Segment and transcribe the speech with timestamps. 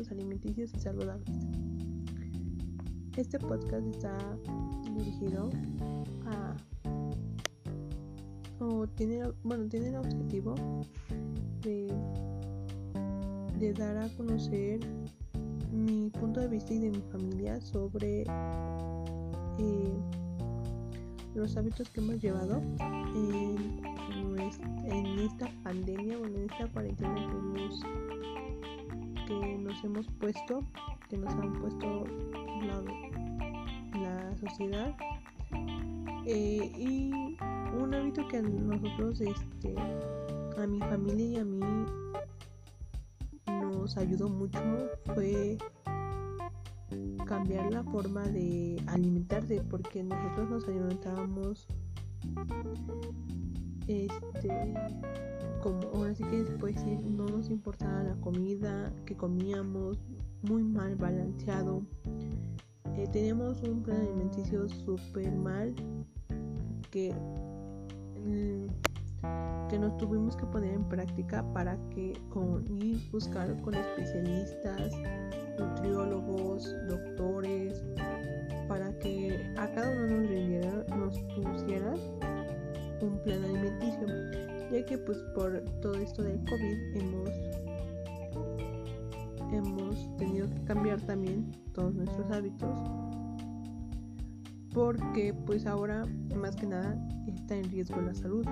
[0.00, 1.36] hábitos alimenticios y saludables.
[3.16, 4.16] Este podcast está
[4.96, 5.50] dirigido
[6.26, 6.56] a
[8.60, 10.54] o tiene bueno tiene el objetivo
[11.62, 11.92] de,
[13.58, 14.80] de dar a conocer
[15.70, 20.00] mi punto de vista y de mi familia sobre eh,
[21.34, 22.62] los hábitos que hemos llevado
[23.14, 23.80] en,
[25.20, 27.82] esta pandemia o en esta cuarentena que, hemos,
[29.30, 30.64] que nos hemos puesto,
[31.08, 32.04] que nos han puesto
[32.62, 32.82] la,
[34.00, 34.96] la sociedad.
[36.26, 37.36] Eh, y
[37.80, 39.74] un hábito que a nosotros, este,
[40.58, 41.60] a mi familia y a mí
[43.46, 44.60] nos ayudó mucho
[45.14, 45.56] fue
[47.24, 51.68] cambiar la forma de alimentarse porque nosotros nos alimentábamos
[53.86, 54.74] este
[55.62, 59.98] como ahora sí que decir no nos importaba la comida que comíamos
[60.42, 61.82] muy mal balanceado.
[62.96, 65.74] Eh, teníamos un plan alimenticio súper mal
[66.90, 67.14] que
[68.24, 68.66] mm,
[69.68, 74.92] que nos tuvimos que poner en práctica para que con ir buscar con especialistas
[75.58, 77.84] nutriólogos, doctores,
[78.66, 81.94] para que a cada uno nos, nos pusiera
[83.00, 84.06] un plan alimenticio,
[84.70, 87.30] ya que pues por todo esto del COVID hemos
[89.52, 92.78] hemos tenido que cambiar también todos nuestros hábitos.
[94.72, 98.46] Porque pues ahora más que nada está en riesgo la salud.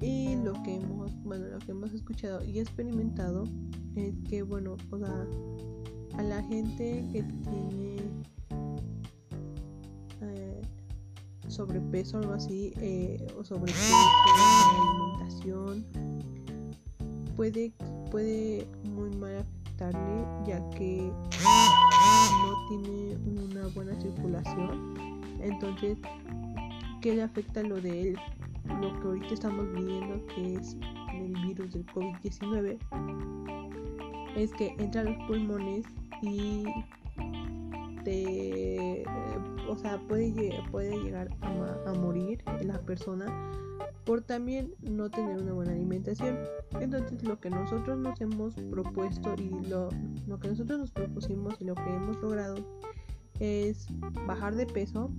[0.00, 3.44] Y lo que hemos bueno lo que hemos escuchado y experimentado
[3.94, 5.26] es que bueno o sea
[6.18, 7.96] a la gente que tiene
[11.52, 13.96] sobrepeso algo así eh, o sobrepeso
[14.78, 15.84] alimentación
[17.36, 17.72] puede
[18.10, 25.98] puede muy mal afectarle ya que no tiene una buena circulación entonces
[27.00, 28.16] ¿qué le afecta lo de él?
[28.80, 30.76] lo que ahorita estamos viviendo que es
[31.14, 32.78] el virus del COVID-19
[34.36, 35.84] es que entra a los pulmones
[36.22, 36.64] y
[38.04, 39.04] te,
[39.68, 43.26] o sea, puede, puede llegar a, morir la persona
[44.04, 46.38] por también no tener una buena alimentación.
[46.80, 49.88] Entonces lo que nosotros nos hemos propuesto y lo,
[50.26, 52.56] lo que nosotros nos propusimos y lo que hemos logrado
[53.40, 53.86] es
[54.26, 55.10] bajar de peso,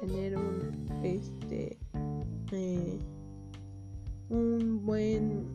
[0.00, 1.78] tener un este
[2.52, 2.98] eh,
[4.28, 5.46] un buen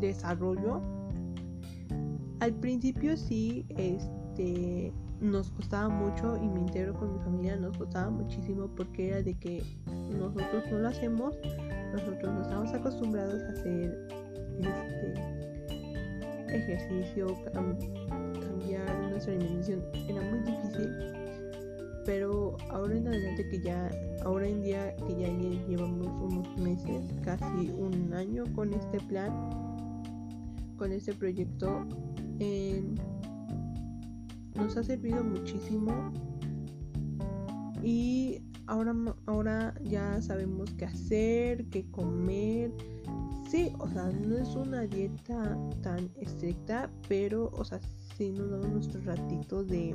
[0.00, 0.80] desarrollo.
[2.42, 8.10] Al principio sí, este nos costaba mucho y me integro con mi familia, nos costaba
[8.10, 9.62] muchísimo porque era de que
[10.18, 11.36] nosotros no lo hacemos,
[11.92, 14.08] nosotros no estamos acostumbrados a hacer
[14.58, 20.90] este ejercicio, cambiar nuestra alimentación, era muy difícil
[22.04, 23.88] pero ahora en adelante que ya
[24.24, 25.28] ahora en día que ya
[25.68, 29.30] llevamos unos meses casi un año con este plan
[30.76, 31.86] con este proyecto
[34.54, 36.12] nos ha servido muchísimo
[37.82, 38.94] y ahora
[39.26, 42.72] ahora ya sabemos qué hacer qué comer
[43.50, 47.80] sí o sea no es una dieta tan estricta pero o sea
[48.16, 49.94] sí nos damos nuestros ratitos de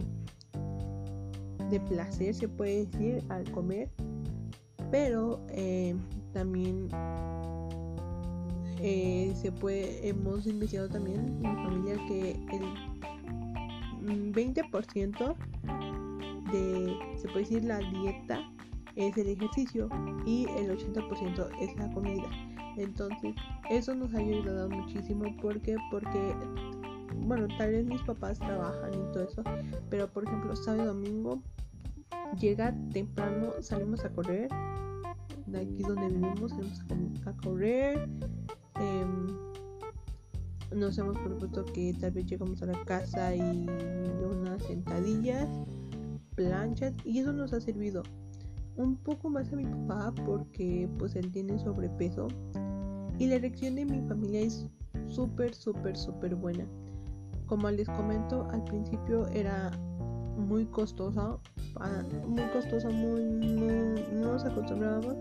[1.69, 3.89] de placer, se puede decir, al comer.
[4.91, 5.95] Pero eh,
[6.33, 6.87] también
[8.77, 15.35] se puede, hemos investigado también en mi familia que el 20%
[16.51, 18.41] de, se puede decir, la dieta
[18.95, 19.89] es el ejercicio
[20.25, 22.29] y el 80% es la comida.
[22.77, 23.35] Entonces,
[23.69, 26.35] eso nos ha ayudado muchísimo porque porque
[27.27, 29.43] bueno, tal vez mis papás trabajan y todo eso,
[29.89, 31.41] pero por ejemplo, sábado y domingo
[32.39, 34.49] llega temprano, salimos a correr.
[35.45, 38.09] De aquí donde vivimos, salimos a, correr.
[38.79, 39.27] Em,
[40.75, 45.47] nos hemos propuesto que tal vez llegamos a la casa y unas sentadillas,
[46.35, 48.03] planchas, y eso nos ha servido
[48.75, 52.27] un poco más a mi papá porque pues él tiene sobrepeso
[53.17, 54.67] y la erección de mi familia es
[55.07, 56.65] súper súper súper buena.
[57.47, 59.71] Como les comento al principio era
[60.37, 61.37] muy costosa,
[62.27, 63.23] muy costosa, muy,
[64.11, 65.15] no, nos acostumbrábamos,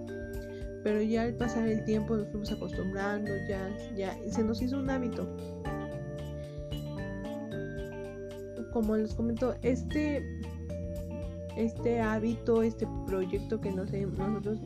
[0.86, 4.88] pero ya al pasar el tiempo nos fuimos acostumbrando, ya, ya se nos hizo un
[4.88, 5.28] hábito.
[8.72, 10.24] Como les comento, este,
[11.56, 14.60] este hábito, este proyecto que nos, nosotros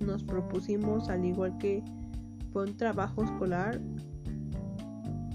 [0.00, 1.82] nos propusimos, al igual que
[2.52, 3.80] fue un trabajo escolar,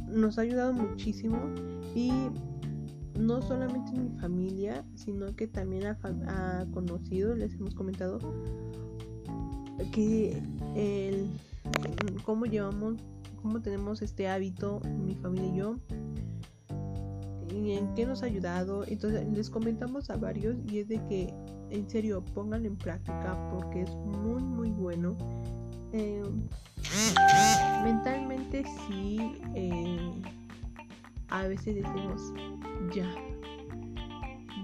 [0.08, 1.40] nos ha ayudado muchísimo
[1.96, 2.12] y
[3.20, 8.20] no solamente en mi familia, sino que también a, conocidos les hemos comentado
[9.92, 10.42] que
[10.76, 11.28] el
[12.24, 12.96] cómo llevamos,
[13.42, 15.76] cómo tenemos este hábito, mi familia y yo,
[17.54, 18.86] y en qué nos ha ayudado.
[18.88, 21.34] Entonces les comentamos a varios y es de que
[21.70, 25.16] en serio pongan en práctica porque es muy muy bueno.
[25.92, 26.24] Eh,
[27.84, 30.22] mentalmente sí, eh,
[31.30, 32.22] a veces decimos
[32.94, 33.10] ya,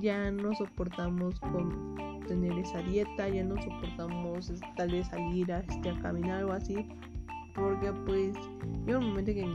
[0.02, 1.95] ya no soportamos con
[2.26, 6.88] tener esa dieta, ya no soportamos tal vez salir a, este, a caminar o así,
[7.56, 8.36] porque pues
[8.86, 9.48] llega un momento que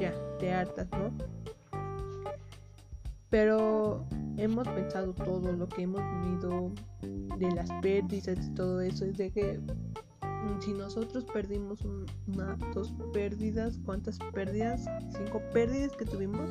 [0.00, 1.10] ya te hartas, ¿no?
[3.28, 4.04] Pero
[4.36, 6.72] hemos pensado todo lo que hemos vivido
[7.38, 11.80] de las pérdidas y todo eso, es de que mm, si nosotros perdimos
[12.26, 14.84] una, dos pérdidas, ¿cuántas pérdidas?
[15.16, 16.50] Cinco pérdidas que tuvimos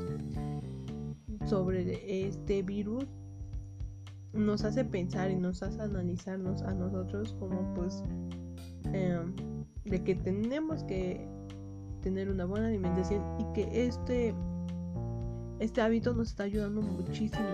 [1.46, 3.06] sobre este virus,
[4.34, 8.04] nos hace pensar y nos hace analizarnos a nosotros como pues
[8.94, 9.34] em,
[9.86, 11.28] de que tenemos que
[12.02, 14.34] tener una buena alimentación y que este
[15.60, 17.46] este hábito nos está ayudando muchísimo.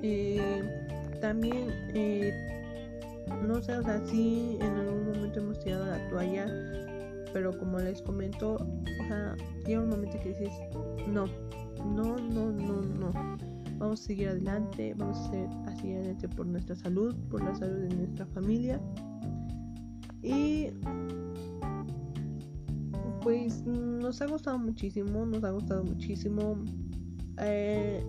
[0.00, 0.62] Eh,
[1.20, 2.32] también eh,
[3.44, 6.46] no sé o sea sí en algún momento hemos tirado la toalla
[7.32, 9.34] pero como les comento o sea
[9.68, 10.52] llega un momento que dices
[11.06, 11.26] no
[11.84, 13.12] no, no, no, no.
[13.78, 17.94] Vamos a seguir adelante, vamos a seguir adelante por nuestra salud, por la salud de
[17.94, 18.80] nuestra familia.
[20.22, 20.70] Y
[23.22, 26.56] pues nos ha gustado muchísimo, nos ha gustado muchísimo.
[27.40, 28.04] Eh,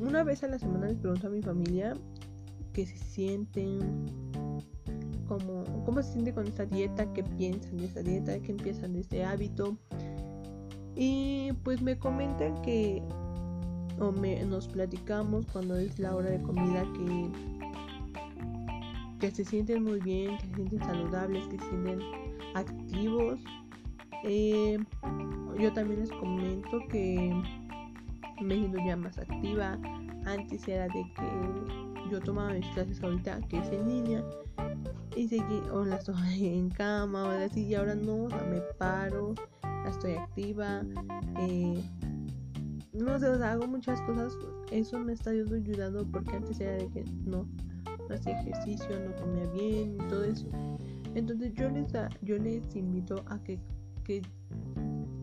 [0.00, 1.94] una vez a la semana les pregunto a mi familia
[2.72, 3.78] que se sienten,
[5.38, 9.00] como, cómo se sienten con esta dieta, qué piensan de esta dieta, qué empiezan de
[9.00, 9.78] este hábito.
[10.94, 13.02] Y pues me comentan que,
[13.98, 17.30] o me, nos platicamos cuando es la hora de comida que,
[19.20, 22.00] que se sienten muy bien, que se sienten saludables, que se sienten
[22.54, 23.40] activos.
[24.24, 24.78] Eh,
[25.58, 27.32] yo también les comento que
[28.42, 29.78] me siento ya más activa.
[30.26, 34.24] Antes era de que yo tomaba mis clases ahorita, que es en línea,
[35.16, 38.60] y seguí, o las tomaba en cama, o así, y ahora no, o sea, me
[38.78, 39.34] paro
[39.88, 40.82] estoy activa,
[41.38, 41.82] eh,
[42.92, 44.36] no sé, hago muchas cosas,
[44.70, 47.46] eso me está ayudando porque antes era de que no,
[48.08, 50.46] no hacía ejercicio, no comía bien y todo eso.
[51.14, 51.92] Entonces yo les,
[52.22, 53.58] yo les invito a que,
[54.04, 54.22] que,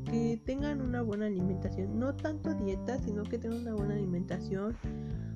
[0.06, 4.76] que tengan una buena alimentación, no tanto dieta, sino que tengan una buena alimentación,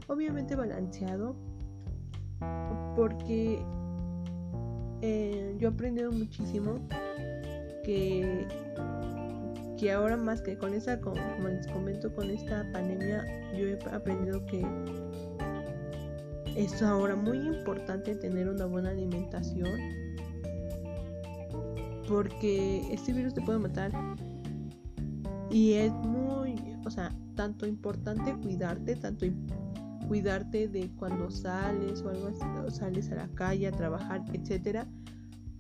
[0.08, 1.36] obviamente balanceado,
[2.96, 3.64] porque
[5.06, 6.80] eh, yo he aprendido muchísimo
[7.84, 8.48] que
[9.84, 11.18] y ahora más que con esa, como,
[11.50, 14.66] les comento, con esta pandemia, yo he aprendido que
[16.56, 19.78] es ahora muy importante tener una buena alimentación
[22.08, 23.92] porque este virus te puede matar
[25.50, 29.25] y es muy, o sea, tanto importante cuidarte, tanto
[30.07, 34.88] cuidarte de cuando sales o algo así, o sales a la calle a trabajar, etcétera,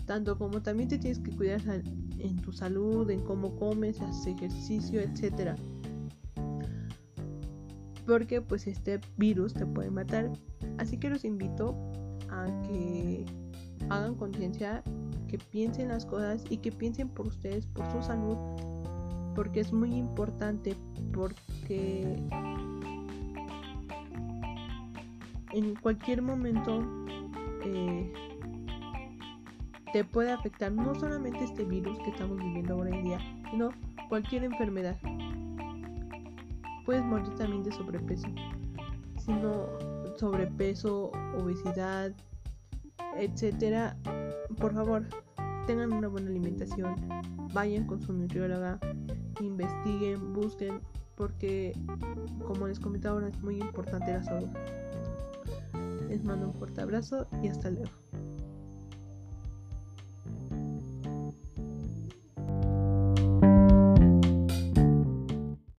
[0.05, 1.61] tanto como también te tienes que cuidar
[2.19, 5.57] en tu salud, en cómo comes, haces ejercicio, etc.
[8.05, 10.31] Porque pues este virus te puede matar.
[10.77, 11.75] Así que los invito
[12.29, 13.25] a que
[13.89, 14.83] hagan conciencia,
[15.27, 18.37] que piensen las cosas y que piensen por ustedes, por su salud,
[19.35, 20.75] porque es muy importante,
[21.13, 22.21] porque
[25.53, 26.83] en cualquier momento
[27.63, 28.11] eh,
[29.93, 33.19] te puede afectar no solamente este virus que estamos viviendo ahora en día,
[33.51, 33.69] sino
[34.09, 34.97] cualquier enfermedad.
[36.85, 38.27] Puedes morir también de sobrepeso,
[39.17, 39.67] sino
[40.17, 42.11] sobrepeso, obesidad,
[43.15, 43.95] etcétera.
[44.59, 45.05] Por favor,
[45.67, 46.95] tengan una buena alimentación,
[47.53, 48.79] vayan con su nutrióloga,
[49.39, 50.81] investiguen, busquen,
[51.15, 51.73] porque
[52.47, 54.49] como les comenté ahora es muy importante la salud.
[56.13, 57.89] Les mando un fuerte abrazo y hasta luego.